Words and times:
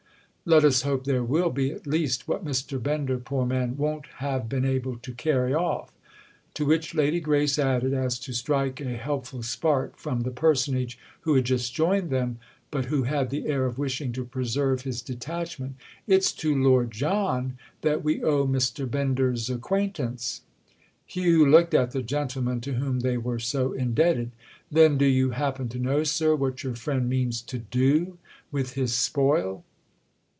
"Let 0.43 0.65
us 0.65 0.81
hope 0.81 1.03
there 1.05 1.23
will 1.23 1.51
be 1.51 1.71
at 1.71 1.85
least 1.87 2.27
what 2.27 2.43
Mr. 2.43 2.81
Bender, 2.81 3.19
poor 3.19 3.45
man, 3.45 3.77
won't 3.77 4.07
have 4.17 4.49
been 4.49 4.65
able 4.65 4.97
to 4.97 5.13
carry 5.13 5.53
off." 5.53 5.91
To 6.55 6.65
which 6.65 6.95
Lady 6.95 7.19
Grace 7.21 7.57
added, 7.59 7.93
as 7.93 8.17
to 8.21 8.33
strike 8.33 8.81
a 8.81 8.97
helpful 8.97 9.43
spark 9.43 9.95
from 9.97 10.21
the 10.23 10.31
personage 10.31 10.97
who 11.21 11.35
had 11.35 11.45
just 11.45 11.73
joined 11.75 12.09
them, 12.09 12.39
but 12.71 12.85
who 12.85 13.03
had 13.03 13.29
the 13.29 13.45
air 13.47 13.65
of 13.65 13.77
wishing 13.77 14.11
to 14.13 14.25
preserve 14.25 14.81
his 14.81 15.01
detachment: 15.03 15.75
"It's 16.07 16.31
to 16.33 16.53
Lord 16.55 16.89
John 16.91 17.57
that 17.81 18.03
we 18.03 18.21
owe 18.23 18.47
Mr. 18.47 18.89
Bender's 18.89 19.47
acquaintance." 19.49 20.41
Hugh 21.05 21.45
looked 21.47 21.75
at 21.75 21.91
the 21.91 22.01
gentleman 22.01 22.59
to 22.61 22.73
whom 22.73 23.01
they 23.01 23.15
were 23.15 23.39
so 23.39 23.73
indebted. 23.73 24.31
"Then 24.71 24.97
do 24.97 25.05
you 25.05 25.29
happen 25.29 25.69
to 25.69 25.79
know, 25.79 26.03
sir, 26.03 26.35
what 26.35 26.63
your 26.63 26.75
friend 26.75 27.07
means 27.07 27.41
to 27.43 27.59
do 27.59 28.17
with 28.51 28.73
his 28.73 28.93
spoil?" 28.95 29.63